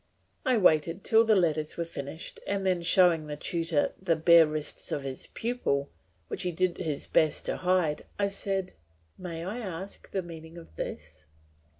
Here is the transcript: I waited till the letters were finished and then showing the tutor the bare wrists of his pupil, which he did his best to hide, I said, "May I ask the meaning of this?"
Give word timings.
I 0.47 0.57
waited 0.57 1.03
till 1.03 1.23
the 1.23 1.35
letters 1.35 1.77
were 1.77 1.85
finished 1.85 2.39
and 2.47 2.65
then 2.65 2.81
showing 2.81 3.27
the 3.27 3.37
tutor 3.37 3.93
the 4.01 4.15
bare 4.15 4.47
wrists 4.47 4.91
of 4.91 5.03
his 5.03 5.27
pupil, 5.27 5.91
which 6.27 6.41
he 6.41 6.51
did 6.51 6.79
his 6.79 7.05
best 7.05 7.45
to 7.45 7.57
hide, 7.57 8.05
I 8.17 8.29
said, 8.29 8.73
"May 9.19 9.45
I 9.45 9.59
ask 9.59 10.09
the 10.09 10.23
meaning 10.23 10.57
of 10.57 10.75
this?" 10.75 11.27